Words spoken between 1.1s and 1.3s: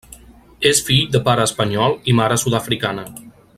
de